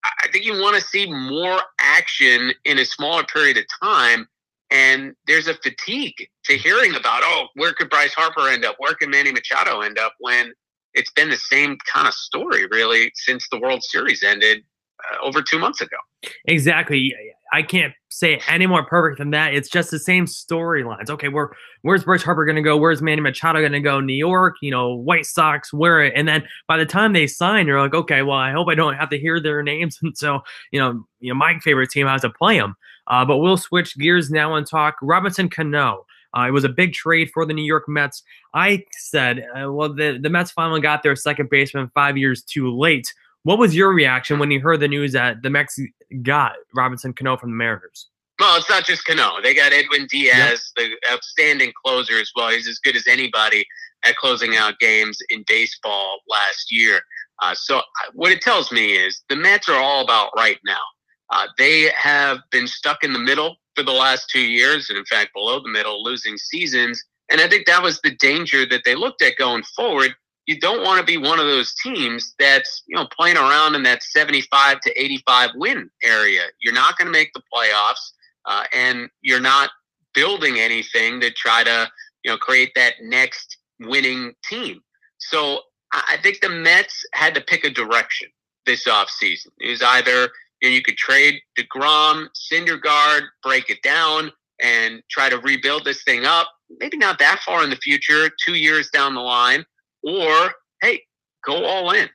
I 0.04 0.28
think 0.32 0.46
you 0.46 0.54
want 0.54 0.76
to 0.76 0.82
see 0.82 1.12
more 1.12 1.62
action 1.80 2.52
in 2.66 2.80
a 2.80 2.86
smaller 2.86 3.24
period 3.24 3.58
of 3.58 3.66
time. 3.82 4.28
And 4.70 5.16
there's 5.28 5.48
a 5.48 5.56
fatigue 5.56 6.16
to 6.46 6.54
hearing 6.54 6.96
about, 6.96 7.22
oh, 7.26 7.48
where 7.56 7.74
could 7.74 7.90
Bryce 7.90 8.14
Harper 8.14 8.48
end 8.48 8.64
up? 8.64 8.76
Where 8.78 8.94
can 8.94 9.10
Manny 9.10 9.32
Machado 9.32 9.82
end 9.82 10.00
up 10.00 10.14
when 10.20 10.54
it's 10.94 11.12
been 11.12 11.30
the 11.30 11.38
same 11.38 11.78
kind 11.92 12.08
of 12.08 12.14
story, 12.14 12.68
really, 12.68 13.12
since 13.16 13.48
the 13.50 13.60
World 13.60 13.84
Series 13.84 14.24
ended 14.24 14.64
uh, 15.00 15.26
over 15.26 15.42
two 15.42 15.60
months 15.60 15.82
ago? 15.82 15.98
Exactly. 16.46 17.16
I 17.54 17.64
can't 17.64 17.94
say 18.10 18.42
any 18.48 18.66
more 18.66 18.86
perfect 18.86 19.18
than 19.18 19.32
that. 19.32 19.54
It's 19.54 19.70
just 19.70 19.92
the 19.92 20.00
same 20.00 20.26
storylines. 20.26 21.10
Okay, 21.10 21.28
where 21.28 21.52
where's 21.82 22.04
Bryce 22.04 22.24
Harper 22.24 22.46
going 22.46 22.56
to 22.56 22.62
go? 22.62 22.78
Where's 22.78 23.02
Manny 23.02 23.22
Machado 23.22 23.60
going 23.60 23.72
to 23.74 23.82
go? 23.82 24.00
New 24.00 24.14
York, 24.14 24.56
you 24.62 24.72
know, 24.72 24.94
White 24.94 25.26
Sox, 25.26 25.74
where? 25.74 26.02
And 26.02 26.28
then 26.28 26.48
by 26.68 26.78
the 26.78 26.86
time 26.86 27.14
they 27.14 27.28
sign, 27.28 27.68
you're 27.68 27.82
like, 27.82 27.94
okay, 27.94 28.22
well, 28.22 28.38
I 28.38 28.52
hope 28.52 28.68
I 28.70 28.76
don't 28.76 28.94
have 28.94 29.10
to 29.10 29.20
hear 29.20 29.40
their 29.40 29.64
names. 29.64 29.98
And 30.02 30.18
so, 30.18 30.42
you 30.72 30.80
know, 30.80 31.06
you 31.20 31.32
know, 31.32 31.38
my 31.38 31.60
favorite 31.60 31.90
team 31.90 32.08
has 32.08 32.22
to 32.22 32.30
play 32.30 32.58
them. 32.58 32.76
Uh, 33.08 33.26
but 33.26 33.38
we'll 33.38 33.58
switch 33.58 33.98
gears 33.98 34.32
now 34.32 34.56
and 34.56 34.66
talk 34.66 34.96
Robinson 35.02 35.50
Cano. 35.50 36.06
Uh, 36.38 36.48
it 36.48 36.52
was 36.52 36.64
a 36.64 36.70
big 36.70 36.94
trade 36.94 37.30
for 37.34 37.46
the 37.46 37.54
New 37.54 37.64
York 37.64 37.88
Mets. 37.88 38.24
I 38.54 38.86
said, 38.92 39.46
uh, 39.56 39.72
well, 39.72 39.94
the, 39.94 40.18
the 40.22 40.30
Mets 40.30 40.52
finally 40.52 40.82
got 40.82 41.04
their 41.04 41.16
second 41.16 41.50
baseman 41.50 41.92
five 41.94 42.18
years 42.18 42.44
too 42.44 42.76
late. 42.76 43.14
What 43.44 43.58
was 43.58 43.76
your 43.76 43.94
reaction 43.94 44.40
when 44.40 44.52
you 44.52 44.60
heard 44.60 44.80
the 44.80 44.88
news 44.88 45.14
that 45.14 45.42
the 45.42 45.50
Mets 45.50 45.80
got 46.22 46.54
Robinson 46.76 47.14
Cano 47.14 47.38
from 47.38 47.50
the 47.50 47.56
Mariners? 47.56 48.08
Well, 48.40 48.58
it's 48.58 48.70
not 48.70 48.86
just 48.86 49.06
Cano. 49.06 49.42
They 49.44 49.54
got 49.54 49.72
Edwin 49.72 50.08
Diaz, 50.10 50.72
yep. 50.78 50.90
the 50.90 51.12
outstanding 51.12 51.72
closer 51.86 52.20
as 52.20 52.32
well. 52.36 52.50
He's 52.50 52.68
as 52.68 52.80
good 52.80 52.96
as 52.96 53.06
anybody 53.08 53.66
at 54.04 54.16
closing 54.16 54.56
out 54.56 54.80
games 54.80 55.20
in 55.30 55.44
baseball 55.48 56.20
last 56.28 56.72
year. 56.72 57.02
Uh, 57.42 57.54
so 57.54 57.82
what 58.14 58.32
it 58.32 58.42
tells 58.42 58.72
me 58.72 58.94
is 58.94 59.24
the 59.30 59.36
Mets 59.36 59.70
are 59.70 59.80
all 59.80 60.04
about 60.04 60.32
right 60.36 60.60
now. 60.66 60.82
Uh, 61.30 61.48
they 61.58 61.92
have 61.96 62.40
been 62.52 62.68
stuck 62.68 63.04
in 63.04 63.14
the 63.14 63.20
middle 63.20 63.58
for 63.76 63.84
the 63.84 63.92
last 63.92 64.30
two 64.30 64.42
years, 64.42 64.90
and 64.90 64.98
in 64.98 65.06
fact 65.06 65.34
below 65.34 65.62
the 65.62 65.70
middle, 65.70 66.04
losing 66.04 66.38
seasons. 66.38 67.04
And 67.30 67.40
I 67.40 67.48
think 67.48 67.66
that 67.68 67.82
was 67.82 68.00
the 68.02 68.16
danger 68.16 68.66
that 68.66 68.82
they 68.84 68.96
looked 68.96 69.22
at 69.22 69.38
going 69.38 69.64
forward 69.76 70.14
you 70.52 70.60
don't 70.60 70.84
want 70.84 71.00
to 71.00 71.06
be 71.06 71.18
one 71.18 71.40
of 71.40 71.46
those 71.46 71.74
teams 71.76 72.34
that's 72.40 72.84
you 72.88 72.96
know 72.96 73.08
playing 73.18 73.38
around 73.38 73.76
in 73.76 73.84
that 73.84 74.04
75 74.04 74.80
to 74.82 75.02
85 75.02 75.52
win 75.56 75.90
area. 76.04 76.44
You're 76.60 76.74
not 76.74 76.98
going 76.98 77.06
to 77.06 77.12
make 77.12 77.32
the 77.34 77.42
playoffs, 77.54 78.12
uh, 78.46 78.64
and 78.74 79.10
you're 79.22 79.40
not 79.40 79.70
building 80.14 80.60
anything 80.60 81.22
to 81.22 81.32
try 81.32 81.64
to 81.64 81.90
you 82.24 82.32
know 82.32 82.38
create 82.38 82.72
that 82.76 82.96
next 83.02 83.58
winning 83.80 84.34
team. 84.50 84.82
So 85.20 85.62
I 85.94 86.18
think 86.22 86.42
the 86.42 86.50
Mets 86.50 87.06
had 87.14 87.36
to 87.36 87.42
pick 87.42 87.64
a 87.64 87.70
direction 87.70 88.30
this 88.66 88.88
offseason. 88.88 89.48
It 89.60 89.70
was 89.70 89.82
either 89.82 90.30
you, 90.62 90.82
could 90.82 90.98
trade 90.98 91.42
DeGrom, 91.58 92.28
Syndergaard, 92.52 93.24
break 93.44 93.70
it 93.70 93.82
down, 93.82 94.32
and 94.62 95.02
try 95.10 95.30
to 95.30 95.40
rebuild 95.40 95.86
this 95.86 96.04
thing 96.04 96.26
up. 96.26 96.48
Maybe 96.80 96.98
not 96.98 97.20
that 97.20 97.42
far 97.46 97.64
in 97.64 97.70
the 97.70 97.76
future, 97.78 98.30
two 98.46 98.56
years 98.56 98.90
down 98.90 99.16
the 99.16 99.22
line 99.22 99.66
or 100.04 100.54
hey, 100.82 101.04
go 101.46 101.66
all 101.66 101.92
in. 101.92 102.10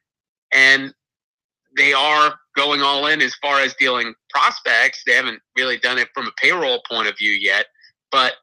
And 0.53 0.93
they 1.77 1.93
are 1.93 2.35
going 2.57 2.81
all 2.81 3.07
in 3.07 3.21
as 3.21 3.35
far 3.37 3.61
as 3.61 3.75
dealing 3.75 4.15
prospects. 4.31 5.03
They 5.07 5.15
haven't 5.15 5.41
really 5.57 5.79
done 5.79 5.99
it 5.99 6.09
from 6.15 6.27
a 6.27 6.33
payroll 6.41 6.83
point 6.89 7.09
of 7.09 7.19
view 7.19 7.33
yet, 7.33 7.67
but 8.11 8.35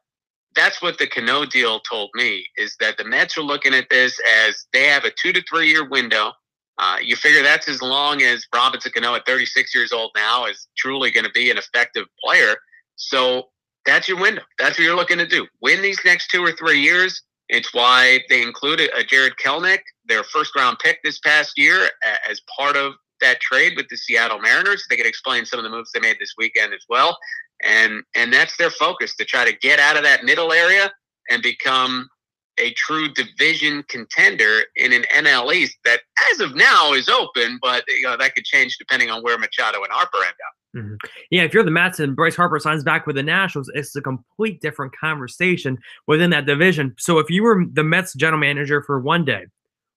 that's 0.54 0.80
what 0.80 0.98
the 0.98 1.06
Cano 1.06 1.44
deal 1.44 1.80
told 1.80 2.10
me 2.14 2.46
is 2.56 2.76
that 2.78 2.96
the 2.96 3.04
Mets 3.04 3.36
are 3.36 3.42
looking 3.42 3.74
at 3.74 3.90
this 3.90 4.20
as 4.46 4.66
they 4.72 4.84
have 4.84 5.04
a 5.04 5.10
two 5.10 5.32
to 5.32 5.42
three 5.42 5.68
year 5.68 5.88
window. 5.88 6.32
Uh, 6.78 6.96
you 7.02 7.14
figure 7.16 7.42
that's 7.42 7.68
as 7.68 7.80
long 7.80 8.22
as 8.22 8.46
Robinson 8.54 8.90
Cano 8.92 9.14
at 9.14 9.26
36 9.26 9.74
years 9.74 9.92
old 9.92 10.10
now 10.16 10.46
is 10.46 10.68
truly 10.76 11.10
going 11.10 11.24
to 11.24 11.30
be 11.30 11.50
an 11.50 11.58
effective 11.58 12.06
player. 12.22 12.56
So 12.96 13.50
that's 13.86 14.08
your 14.08 14.20
window. 14.20 14.42
That's 14.58 14.78
what 14.78 14.84
you're 14.84 14.96
looking 14.96 15.18
to 15.18 15.26
do. 15.26 15.46
Win 15.60 15.82
these 15.82 16.00
next 16.04 16.28
two 16.28 16.42
or 16.42 16.52
three 16.52 16.80
years, 16.80 17.22
it's 17.48 17.74
why 17.74 18.20
they 18.28 18.42
included 18.42 18.90
a 18.96 19.04
Jarred 19.04 19.36
Kelenic, 19.36 19.80
their 20.06 20.24
first 20.24 20.56
round 20.56 20.78
pick 20.78 20.98
this 21.02 21.18
past 21.20 21.52
year, 21.56 21.88
as 22.28 22.40
part 22.56 22.76
of 22.76 22.94
that 23.20 23.40
trade 23.40 23.74
with 23.76 23.88
the 23.88 23.96
Seattle 23.96 24.38
Mariners. 24.38 24.84
They 24.88 24.96
could 24.96 25.06
explain 25.06 25.44
some 25.44 25.58
of 25.58 25.64
the 25.64 25.70
moves 25.70 25.90
they 25.92 26.00
made 26.00 26.16
this 26.18 26.34
weekend 26.38 26.72
as 26.72 26.84
well. 26.88 27.16
And 27.62 28.02
and 28.14 28.32
that's 28.32 28.56
their 28.56 28.70
focus 28.70 29.14
to 29.16 29.24
try 29.24 29.44
to 29.44 29.56
get 29.58 29.78
out 29.78 29.96
of 29.96 30.02
that 30.04 30.24
middle 30.24 30.52
area 30.52 30.90
and 31.30 31.42
become 31.42 32.08
a 32.58 32.72
true 32.74 33.12
division 33.12 33.84
contender 33.88 34.62
in 34.76 34.92
an 34.92 35.04
NL 35.14 35.54
East 35.54 35.76
that, 35.84 36.00
as 36.32 36.40
of 36.40 36.54
now, 36.54 36.92
is 36.92 37.08
open, 37.08 37.58
but 37.60 37.84
you 37.88 38.02
know 38.02 38.16
that 38.16 38.34
could 38.34 38.44
change 38.44 38.78
depending 38.78 39.10
on 39.10 39.22
where 39.22 39.38
Machado 39.38 39.82
and 39.82 39.92
Harper 39.92 40.18
end 40.18 40.34
up. 40.46 40.54
Mm-hmm. 40.76 40.94
Yeah, 41.30 41.42
if 41.42 41.54
you're 41.54 41.64
the 41.64 41.70
Mets 41.70 42.00
and 42.00 42.16
Bryce 42.16 42.34
Harper 42.34 42.58
signs 42.58 42.82
back 42.82 43.06
with 43.06 43.16
the 43.16 43.22
Nationals, 43.22 43.70
it's 43.74 43.94
a 43.94 44.00
complete 44.00 44.60
different 44.60 44.92
conversation 44.96 45.78
within 46.06 46.30
that 46.30 46.46
division. 46.46 46.94
So 46.98 47.18
if 47.18 47.30
you 47.30 47.42
were 47.44 47.64
the 47.72 47.84
Mets 47.84 48.14
general 48.14 48.40
manager 48.40 48.82
for 48.82 48.98
one 49.00 49.24
day, 49.24 49.46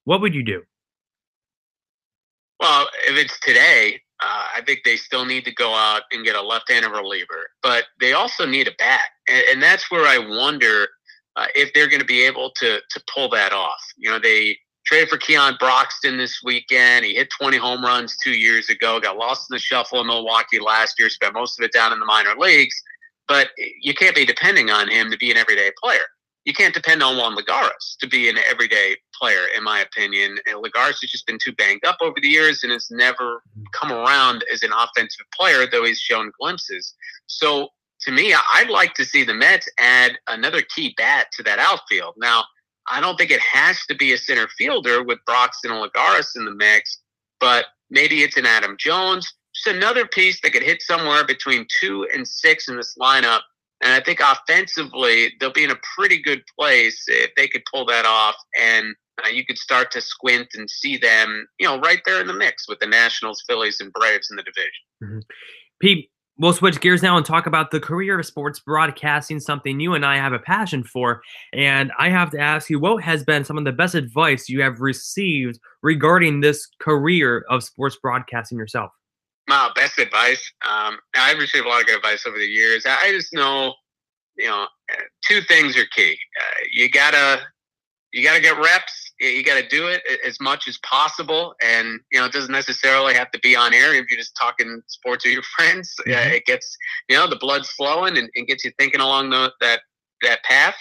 what 0.05 0.21
would 0.21 0.35
you 0.35 0.43
do? 0.43 0.63
Well, 2.59 2.87
if 3.07 3.17
it's 3.17 3.39
today, 3.39 4.01
uh, 4.19 4.45
I 4.55 4.61
think 4.61 4.79
they 4.83 4.97
still 4.97 5.25
need 5.25 5.45
to 5.45 5.53
go 5.53 5.73
out 5.73 6.03
and 6.11 6.25
get 6.25 6.35
a 6.35 6.41
left-handed 6.41 6.89
reliever, 6.89 7.49
but 7.61 7.85
they 7.99 8.13
also 8.13 8.45
need 8.45 8.67
a 8.67 8.71
bat, 8.79 9.09
and, 9.27 9.43
and 9.51 9.63
that's 9.63 9.91
where 9.91 10.07
I 10.07 10.17
wonder 10.17 10.87
uh, 11.37 11.45
if 11.55 11.71
they're 11.73 11.87
going 11.87 12.01
to 12.01 12.05
be 12.05 12.23
able 12.23 12.51
to 12.57 12.81
to 12.89 13.03
pull 13.13 13.29
that 13.29 13.53
off. 13.53 13.81
You 13.97 14.09
know, 14.09 14.19
they 14.19 14.57
Traded 14.87 15.09
for 15.09 15.17
Keon 15.17 15.57
Broxton 15.59 16.15
this 16.15 16.39
weekend. 16.45 17.03
He 17.03 17.15
hit 17.15 17.29
20 17.29 17.57
home 17.57 17.83
runs 17.83 18.15
two 18.23 18.31
years 18.31 18.69
ago. 18.69 19.01
Got 19.01 19.17
lost 19.17 19.51
in 19.51 19.55
the 19.55 19.59
shuffle 19.59 19.99
in 19.99 20.07
Milwaukee 20.07 20.59
last 20.59 20.97
year. 20.97 21.09
Spent 21.09 21.33
most 21.33 21.59
of 21.59 21.65
it 21.65 21.73
down 21.73 21.91
in 21.91 21.99
the 21.99 22.05
minor 22.05 22.33
leagues. 22.37 22.73
But 23.27 23.49
you 23.81 23.93
can't 23.93 24.15
be 24.15 24.25
depending 24.25 24.69
on 24.69 24.89
him 24.89 25.11
to 25.11 25.17
be 25.17 25.29
an 25.29 25.35
everyday 25.35 25.71
player. 25.83 26.05
You 26.45 26.53
can't 26.53 26.73
depend 26.73 27.03
on 27.03 27.17
Juan 27.17 27.35
Lagares 27.35 27.97
to 27.99 28.07
be 28.07 28.29
an 28.29 28.37
everyday 28.49 28.95
player, 29.13 29.47
in 29.57 29.61
my 29.61 29.79
opinion. 29.79 30.37
And 30.47 30.63
Lagares 30.63 31.01
has 31.01 31.11
just 31.11 31.27
been 31.27 31.37
too 31.37 31.51
banged 31.57 31.83
up 31.85 31.97
over 31.99 32.15
the 32.21 32.29
years 32.29 32.63
and 32.63 32.71
has 32.71 32.87
never 32.89 33.43
come 33.73 33.91
around 33.91 34.45
as 34.53 34.63
an 34.63 34.71
offensive 34.71 35.25
player, 35.37 35.67
though 35.69 35.83
he's 35.83 35.99
shown 35.99 36.31
glimpses. 36.39 36.93
So 37.25 37.67
to 38.07 38.13
me, 38.13 38.33
I'd 38.53 38.69
like 38.69 38.93
to 38.93 39.03
see 39.03 39.25
the 39.25 39.33
Mets 39.33 39.67
add 39.77 40.13
another 40.27 40.61
key 40.61 40.93
bat 40.95 41.27
to 41.33 41.43
that 41.43 41.59
outfield. 41.59 42.13
Now, 42.17 42.45
I 42.89 43.01
don't 43.01 43.17
think 43.17 43.31
it 43.31 43.41
has 43.41 43.85
to 43.87 43.95
be 43.95 44.13
a 44.13 44.17
center 44.17 44.47
fielder 44.57 45.03
with 45.03 45.19
Broxton 45.25 45.71
and 45.71 45.83
Lagares 45.83 46.37
in 46.37 46.45
the 46.45 46.55
mix, 46.55 46.99
but 47.41 47.65
maybe 47.89 48.23
it's 48.23 48.37
an 48.37 48.45
Adam 48.45 48.77
Jones. 48.79 49.33
just 49.53 49.75
another 49.75 50.07
piece 50.07 50.39
that 50.39 50.53
could 50.53 50.63
hit 50.63 50.81
somewhere 50.81 51.25
between 51.25 51.67
two 51.81 52.07
and 52.13 52.25
six 52.25 52.69
in 52.69 52.77
this 52.77 52.95
lineup. 52.97 53.41
And 53.83 53.91
I 53.91 53.99
think 53.99 54.21
offensively, 54.21 55.33
they'll 55.41 55.51
be 55.51 55.65
in 55.65 55.71
a 55.71 55.79
pretty 55.97 56.21
good 56.21 56.43
place 56.57 57.03
if 57.07 57.31
they 57.35 57.49
could 57.49 57.63
pull 57.69 57.85
that 57.87 58.05
off. 58.05 58.35
And 58.57 58.95
uh, 59.25 59.27
you 59.27 59.45
could 59.45 59.57
start 59.57 59.91
to 59.91 60.01
squint 60.01 60.47
and 60.55 60.69
see 60.69 60.95
them, 60.95 61.45
you 61.59 61.67
know, 61.67 61.77
right 61.81 62.01
there 62.05 62.21
in 62.21 62.27
the 62.27 62.33
mix 62.33 62.69
with 62.69 62.79
the 62.79 62.87
Nationals, 62.87 63.43
Phillies, 63.49 63.81
and 63.81 63.91
Braves 63.91 64.31
in 64.31 64.37
the 64.37 64.43
division. 64.43 64.71
Mm-hmm. 65.03 65.19
Pete, 65.81 66.09
we'll 66.39 66.53
switch 66.53 66.79
gears 66.79 67.01
now 67.01 67.17
and 67.17 67.25
talk 67.25 67.47
about 67.47 67.71
the 67.71 67.79
career 67.79 68.19
of 68.19 68.25
sports 68.25 68.59
broadcasting, 68.59 69.39
something 69.39 69.79
you 69.79 69.93
and 69.93 70.05
I 70.05 70.17
have 70.17 70.33
a 70.33 70.39
passion 70.39 70.83
for. 70.83 71.21
And 71.53 71.91
I 71.97 72.09
have 72.09 72.31
to 72.31 72.39
ask 72.39 72.69
you, 72.69 72.79
what 72.79 73.03
has 73.03 73.23
been 73.23 73.43
some 73.43 73.57
of 73.57 73.65
the 73.65 73.71
best 73.71 73.95
advice 73.95 74.49
you 74.49 74.61
have 74.61 74.79
received 74.81 75.59
regarding 75.81 76.41
this 76.41 76.67
career 76.79 77.45
of 77.49 77.63
sports 77.63 77.97
broadcasting 78.01 78.57
yourself? 78.57 78.91
My 79.47 79.71
best 79.75 79.97
advice. 79.97 80.51
Um, 80.67 80.97
I've 81.15 81.37
received 81.37 81.65
a 81.65 81.69
lot 81.69 81.81
of 81.81 81.87
good 81.87 81.97
advice 81.97 82.25
over 82.25 82.37
the 82.37 82.45
years. 82.45 82.85
I 82.85 83.11
just 83.11 83.33
know, 83.33 83.73
you 84.37 84.47
know, 84.47 84.67
two 85.23 85.41
things 85.41 85.77
are 85.77 85.85
key. 85.95 86.17
Uh, 86.39 86.65
you 86.71 86.89
gotta, 86.89 87.41
you 88.11 88.23
gotta 88.23 88.41
get 88.41 88.57
reps 88.57 89.06
you 89.19 89.43
got 89.43 89.59
to 89.61 89.67
do 89.67 89.87
it 89.87 90.01
as 90.25 90.39
much 90.39 90.67
as 90.67 90.77
possible 90.79 91.55
and 91.61 91.99
you 92.11 92.19
know 92.19 92.25
it 92.25 92.31
doesn't 92.31 92.51
necessarily 92.51 93.13
have 93.13 93.31
to 93.31 93.39
be 93.39 93.55
on 93.55 93.73
air 93.73 93.93
if 93.93 94.09
you're 94.09 94.19
just 94.19 94.37
talking 94.39 94.81
sports 94.87 95.25
with 95.25 95.33
your 95.33 95.43
friends. 95.57 95.93
Mm-hmm. 96.07 96.35
it 96.35 96.45
gets 96.45 96.77
you 97.09 97.17
know 97.17 97.27
the 97.27 97.37
blood's 97.37 97.69
flowing 97.69 98.17
and, 98.17 98.29
and 98.35 98.47
gets 98.47 98.63
you 98.63 98.71
thinking 98.77 99.01
along 99.01 99.29
the, 99.29 99.51
that 99.61 99.81
that 100.23 100.43
path. 100.43 100.75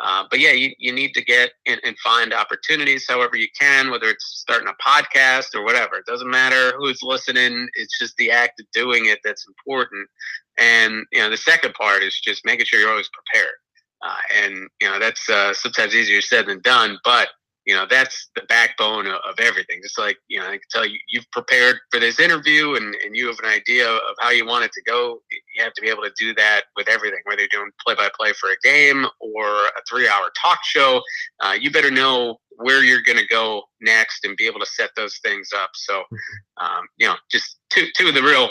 Uh, 0.00 0.24
but 0.30 0.40
yeah 0.40 0.52
you, 0.52 0.72
you 0.78 0.92
need 0.92 1.14
to 1.14 1.24
get 1.24 1.52
and, 1.66 1.80
and 1.84 1.96
find 1.98 2.32
opportunities 2.32 3.06
however 3.08 3.36
you 3.36 3.48
can 3.58 3.90
whether 3.90 4.08
it's 4.08 4.26
starting 4.40 4.68
a 4.68 4.88
podcast 4.88 5.54
or 5.54 5.64
whatever. 5.64 5.96
It 5.96 6.06
doesn't 6.06 6.30
matter 6.30 6.72
who's 6.78 7.00
listening 7.02 7.68
it's 7.74 7.98
just 7.98 8.16
the 8.16 8.30
act 8.30 8.60
of 8.60 8.66
doing 8.72 9.06
it 9.06 9.18
that's 9.24 9.46
important. 9.46 10.08
And 10.58 11.04
you 11.12 11.20
know 11.20 11.30
the 11.30 11.36
second 11.36 11.74
part 11.74 12.02
is 12.02 12.20
just 12.20 12.44
making 12.44 12.66
sure 12.66 12.78
you're 12.78 12.90
always 12.90 13.10
prepared. 13.10 13.54
Uh, 14.02 14.42
and 14.42 14.68
you 14.80 14.88
know 14.88 14.98
that's 14.98 15.28
uh, 15.28 15.52
sometimes 15.52 15.94
easier 15.94 16.22
said 16.22 16.46
than 16.46 16.60
done 16.62 16.98
but 17.04 17.28
you 17.70 17.76
know 17.76 17.86
that's 17.88 18.30
the 18.34 18.42
backbone 18.48 19.06
of, 19.06 19.20
of, 19.24 19.38
everything. 19.38 19.78
Just 19.80 19.96
like 19.96 20.18
you 20.26 20.40
know 20.40 20.46
i 20.46 20.50
can 20.50 20.60
tell 20.72 20.84
you 20.84 20.98
you've 21.08 21.30
prepared 21.30 21.76
for 21.92 22.00
this 22.00 22.18
interview 22.18 22.74
and, 22.74 22.96
and 23.04 23.14
you 23.14 23.28
have 23.28 23.38
an 23.38 23.48
idea 23.48 23.88
of 23.88 24.16
how 24.18 24.30
you 24.30 24.44
want 24.44 24.64
it 24.64 24.72
to 24.72 24.82
go. 24.82 25.22
You 25.30 25.62
have 25.62 25.72
to 25.74 25.80
be 25.80 25.88
able 25.88 26.02
to 26.02 26.10
do 26.18 26.34
that 26.34 26.62
with 26.74 26.88
everything 26.88 27.20
whether 27.26 27.42
you're 27.42 27.48
doing 27.52 27.70
play-by-play 27.86 28.32
for 28.32 28.50
a 28.50 28.56
game 28.64 29.06
or 29.20 29.46
a 29.66 29.82
three-hour 29.88 30.32
talk 30.42 30.58
show. 30.64 31.00
Uh, 31.38 31.56
you 31.60 31.70
better 31.70 31.92
know 31.92 32.40
where 32.56 32.82
you're 32.82 33.02
going 33.02 33.18
to 33.18 33.26
go 33.28 33.62
next 33.80 34.24
and 34.24 34.36
be 34.36 34.48
able 34.48 34.58
to 34.58 34.66
set 34.66 34.90
those 34.96 35.18
things 35.18 35.50
up. 35.56 35.70
So 35.74 36.00
mm-hmm. 36.00 36.66
um, 36.66 36.88
you 36.96 37.06
know 37.06 37.14
just 37.30 37.60
two, 37.72 37.86
two 37.96 38.08
of 38.08 38.14
the 38.14 38.22
real 38.22 38.50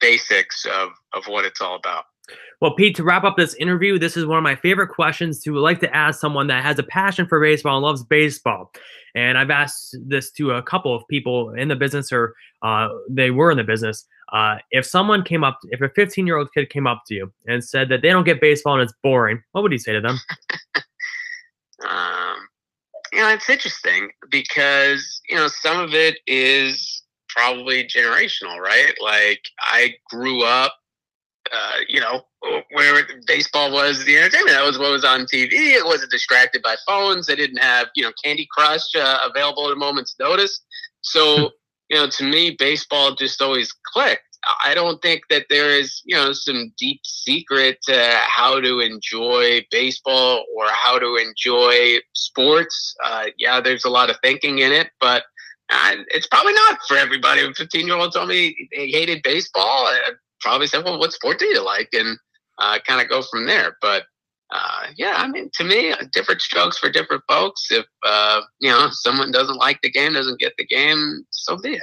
basics 0.00 0.66
of, 0.66 0.88
of 1.14 1.24
what 1.28 1.44
it's 1.44 1.60
all 1.60 1.76
about 1.76 2.04
well, 2.60 2.74
Pete, 2.74 2.96
to 2.96 3.04
wrap 3.04 3.24
up 3.24 3.36
this 3.36 3.54
interview, 3.54 3.98
this 3.98 4.16
is 4.16 4.24
one 4.24 4.38
of 4.38 4.44
my 4.44 4.56
favorite 4.56 4.88
questions 4.88 5.42
to 5.42 5.54
like 5.56 5.80
to 5.80 5.94
ask 5.94 6.20
someone 6.20 6.46
that 6.46 6.62
has 6.62 6.78
a 6.78 6.82
passion 6.82 7.26
for 7.26 7.40
baseball 7.40 7.76
and 7.76 7.84
loves 7.84 8.02
baseball. 8.02 8.72
And 9.14 9.36
I've 9.38 9.50
asked 9.50 9.96
this 10.06 10.30
to 10.32 10.52
a 10.52 10.62
couple 10.62 10.94
of 10.94 11.02
people 11.08 11.50
in 11.50 11.68
the 11.68 11.76
business 11.76 12.12
or 12.12 12.34
uh, 12.62 12.88
they 13.08 13.30
were 13.30 13.50
in 13.50 13.56
the 13.56 13.64
business. 13.64 14.06
Uh, 14.32 14.56
if 14.70 14.84
someone 14.84 15.22
came 15.22 15.44
up, 15.44 15.58
if 15.70 15.80
a 15.80 15.88
15 15.90 16.26
year 16.26 16.36
old 16.36 16.52
kid 16.52 16.70
came 16.70 16.86
up 16.86 17.02
to 17.06 17.14
you 17.14 17.32
and 17.46 17.62
said 17.62 17.88
that 17.88 18.02
they 18.02 18.08
don't 18.08 18.24
get 18.24 18.40
baseball 18.40 18.74
and 18.74 18.82
it's 18.82 18.92
boring, 19.02 19.42
what 19.52 19.62
would 19.62 19.72
you 19.72 19.78
say 19.78 19.92
to 19.92 20.00
them? 20.00 20.18
um, 21.88 22.36
you 23.12 23.20
know, 23.20 23.28
it's 23.28 23.48
interesting 23.48 24.10
because, 24.30 25.20
you 25.28 25.36
know, 25.36 25.48
some 25.48 25.78
of 25.78 25.94
it 25.94 26.18
is 26.26 27.02
probably 27.28 27.84
generational, 27.84 28.58
right? 28.58 28.94
Like 29.00 29.42
I 29.60 29.94
grew 30.10 30.42
up 30.42 30.74
uh, 31.52 31.78
you 31.88 32.00
know, 32.00 32.22
where 32.72 33.06
baseball 33.26 33.72
was 33.72 34.04
the 34.04 34.16
entertainment. 34.16 34.56
That 34.56 34.64
was 34.64 34.78
what 34.78 34.90
was 34.90 35.04
on 35.04 35.20
TV. 35.22 35.52
It 35.52 35.84
wasn't 35.84 36.10
distracted 36.10 36.62
by 36.62 36.76
phones. 36.86 37.26
They 37.26 37.36
didn't 37.36 37.62
have, 37.62 37.88
you 37.94 38.02
know, 38.02 38.12
Candy 38.22 38.46
Crush 38.50 38.94
uh, 38.94 39.18
available 39.28 39.66
at 39.66 39.72
a 39.72 39.76
moment's 39.76 40.14
notice. 40.18 40.60
So, 41.02 41.36
hmm. 41.36 41.44
you 41.90 41.96
know, 41.96 42.08
to 42.08 42.24
me, 42.24 42.56
baseball 42.58 43.14
just 43.14 43.40
always 43.40 43.72
clicked. 43.92 44.22
I 44.64 44.74
don't 44.74 45.02
think 45.02 45.22
that 45.30 45.46
there 45.50 45.70
is, 45.70 46.02
you 46.04 46.14
know, 46.14 46.32
some 46.32 46.72
deep 46.78 47.00
secret 47.04 47.78
to 47.84 48.18
how 48.26 48.60
to 48.60 48.80
enjoy 48.80 49.66
baseball 49.70 50.44
or 50.56 50.66
how 50.68 50.98
to 50.98 51.16
enjoy 51.16 51.98
sports. 52.12 52.94
Uh, 53.04 53.26
yeah, 53.38 53.60
there's 53.60 53.84
a 53.84 53.90
lot 53.90 54.08
of 54.08 54.16
thinking 54.22 54.60
in 54.60 54.72
it, 54.72 54.90
but 55.00 55.24
uh, 55.70 55.96
it's 56.08 56.28
probably 56.28 56.52
not 56.52 56.78
for 56.86 56.96
everybody. 56.96 57.42
A 57.42 57.52
15 57.52 57.86
year 57.86 57.96
old 57.96 58.12
told 58.12 58.28
me 58.28 58.68
he 58.70 58.92
hated 58.92 59.22
baseball. 59.22 59.88
Probably 60.40 60.66
said, 60.66 60.84
well, 60.84 60.98
what 60.98 61.12
sport 61.12 61.38
do 61.38 61.46
you 61.46 61.64
like? 61.64 61.88
And 61.92 62.18
uh, 62.58 62.78
kind 62.86 63.00
of 63.00 63.08
go 63.08 63.22
from 63.22 63.46
there. 63.46 63.76
But 63.80 64.04
uh, 64.50 64.86
yeah, 64.96 65.14
I 65.16 65.28
mean, 65.28 65.50
to 65.54 65.64
me, 65.64 65.90
uh, 65.90 65.96
different 66.12 66.40
strokes 66.40 66.78
for 66.78 66.88
different 66.88 67.22
folks. 67.28 67.66
If 67.70 67.84
uh, 68.04 68.42
you 68.60 68.70
know 68.70 68.88
someone 68.92 69.32
doesn't 69.32 69.56
like 69.56 69.80
the 69.82 69.90
game, 69.90 70.12
doesn't 70.12 70.38
get 70.38 70.52
the 70.56 70.66
game, 70.66 71.24
so 71.30 71.56
be 71.56 71.80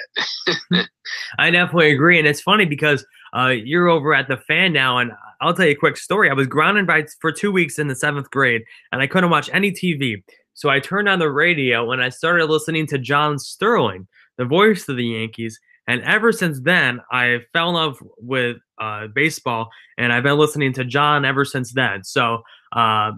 it. 0.68 0.88
I 1.40 1.52
definitely 1.52 1.92
agree, 1.92 2.20
and 2.20 2.28
it's 2.28 2.40
funny 2.40 2.66
because 2.66 3.06
uh, 3.36 3.50
you're 3.50 3.90
over 3.90 4.14
at 4.14 4.30
the 4.30 4.38
fan 4.38 4.72
now, 4.72 4.98
and 5.00 5.12
I'll 5.42 5.54
tell 5.54 5.66
you 5.66 5.74
a 5.74 5.76
quick 5.76 5.98
story. 5.98 6.30
I 6.30 6.34
was 6.34 6.48
grounded 6.48 6.88
by 6.88 7.06
for 7.20 7.34
two 7.34 7.52
weeks 7.52 7.80
in 7.80 7.90
the 7.90 7.96
seventh 7.96 8.32
grade, 8.32 8.64
and 8.94 9.02
I 9.02 9.08
couldn't 9.08 9.30
watch 9.30 9.50
any 9.52 9.72
TV. 9.72 10.24
So 10.54 10.70
I 10.70 10.80
turned 10.80 11.10
on 11.10 11.20
the 11.20 11.32
radio 11.32 11.92
and 11.92 12.02
I 12.02 12.10
started 12.10 12.46
listening 12.46 12.86
to 12.88 13.00
John 13.00 13.40
Sterling, 13.40 14.08
the 14.38 14.46
voice 14.46 14.88
of 14.88 14.98
the 14.98 15.06
Yankees, 15.06 15.60
and 15.88 16.02
ever 16.04 16.32
since 16.32 16.60
then, 16.62 17.02
I 17.12 17.40
fell 17.52 17.70
in 17.70 17.76
love 17.76 17.98
with 18.18 18.58
uh, 18.80 19.08
baseball, 19.08 19.70
and 19.98 20.14
I've 20.14 20.24
been 20.24 20.38
listening 20.38 20.74
to 20.74 20.86
John 20.86 21.26
ever 21.26 21.44
since 21.44 21.74
then. 21.74 22.04
So 22.04 22.36
uh, 22.76 23.12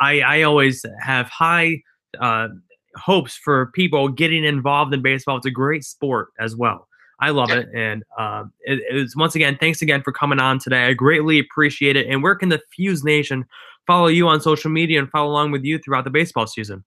I, 0.00 0.20
I 0.20 0.42
always 0.42 0.84
have 1.00 1.28
high 1.28 1.82
uh, 2.20 2.48
hopes 2.96 3.36
for 3.36 3.66
people 3.74 4.08
getting 4.08 4.44
involved 4.44 4.94
in 4.94 5.02
baseball. 5.02 5.36
It's 5.36 5.46
a 5.46 5.50
great 5.50 5.84
sport 5.84 6.28
as 6.38 6.54
well. 6.54 6.88
I 7.20 7.30
love 7.30 7.50
it, 7.50 7.68
and 7.74 8.02
uh, 8.18 8.44
it, 8.62 8.80
it's 8.90 9.16
once 9.16 9.34
again, 9.34 9.56
thanks 9.58 9.82
again 9.82 10.02
for 10.02 10.12
coming 10.12 10.40
on 10.40 10.58
today. 10.58 10.84
I 10.84 10.92
greatly 10.94 11.38
appreciate 11.38 11.96
it. 11.96 12.06
And 12.08 12.22
where 12.22 12.34
can 12.34 12.48
the 12.48 12.60
Feuz 12.76 13.04
Nation 13.04 13.44
follow 13.86 14.08
you 14.08 14.28
on 14.28 14.40
social 14.40 14.70
media 14.70 14.98
and 14.98 15.10
follow 15.10 15.30
along 15.30 15.52
with 15.52 15.64
you 15.64 15.78
throughout 15.78 16.04
the 16.04 16.10
baseball 16.10 16.46
season? 16.46 16.84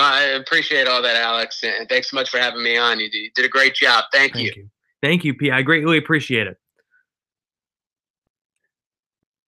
I 0.00 0.22
appreciate 0.40 0.86
all 0.86 1.02
that, 1.02 1.16
Alex, 1.16 1.62
and 1.62 1.88
thanks 1.88 2.10
so 2.10 2.14
much 2.14 2.30
for 2.30 2.38
having 2.38 2.62
me 2.62 2.76
on. 2.76 3.00
You 3.00 3.10
did 3.34 3.44
a 3.44 3.48
great 3.48 3.74
job. 3.74 4.04
Thank, 4.12 4.34
Thank 4.34 4.44
you. 4.44 4.52
you. 4.56 4.70
Thank 5.02 5.24
you, 5.24 5.34
P. 5.34 5.50
I 5.50 5.62
greatly 5.62 5.98
appreciate 5.98 6.46
it. 6.46 6.58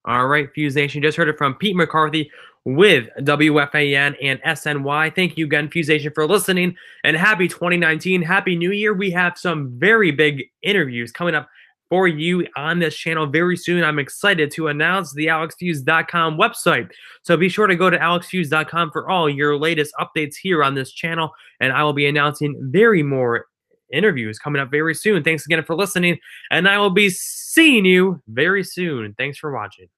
All 0.05 0.27
right, 0.27 0.49
Feuz 0.53 0.75
Nation, 0.75 1.03
just 1.03 1.17
heard 1.17 1.29
it 1.29 1.39
from 1.39 1.55
Pete 1.55 1.77
McCarthy 1.77 2.31
with 2.65 3.09
WFAN 3.21 4.17
and 4.23 4.41
SNY. 4.43 5.15
Thank 5.15 5.37
you 5.37 5.47
again, 5.47 5.69
Feuz 5.69 5.89
Nation, 5.89 6.13
for 6.13 6.27
listening, 6.27 6.77
and 7.05 7.17
happy 7.17 7.49
2019. 7.49 8.23
Happy 8.23 8.57
New 8.57 8.73
Year. 8.73 8.95
We 8.95 9.11
have 9.13 9.39
some 9.39 9.79
very 9.79 10.11
big 10.11 10.45
interviews 10.63 11.13
coming 11.13 11.35
up 11.35 11.49
for 11.93 12.09
you 12.09 12.47
on 12.57 12.79
this 12.79 12.97
channel 12.97 13.27
very 13.27 13.55
soon. 13.55 13.85
I'm 13.85 13.99
excited 13.99 14.51
to 14.53 14.69
announce 14.69 15.13
the 15.13 15.27
alexfeuz.com 15.27 16.39
website. 16.39 16.89
So 17.23 17.37
be 17.37 17.51
sure 17.51 17.67
to 17.67 17.77
go 17.77 17.91
to 17.91 17.99
alexfeuz.com 17.99 18.93
for 18.93 19.11
all 19.11 19.29
your 19.29 19.59
latest 19.59 19.93
updates 20.01 20.37
here 20.41 20.65
on 20.65 20.75
this 20.75 20.91
channel. 20.91 21.33
And 21.61 21.71
I 21.71 21.83
will 21.83 21.93
be 21.93 22.07
announcing 22.07 22.59
very 22.73 23.03
more 23.03 23.45
interviews 23.93 24.39
coming 24.39 24.63
up 24.63 24.71
very 24.71 24.95
soon. 24.95 25.23
Thanks 25.23 25.45
again 25.45 25.63
for 25.65 25.77
listening. 25.77 26.17
And 26.51 26.67
I 26.67 26.79
will 26.79 26.89
be 26.89 27.11
seeing 27.11 27.85
you 27.85 28.23
very 28.27 28.65
soon. 28.65 29.15
Thanks 29.19 29.37
for 29.37 29.53
watching. 29.53 29.89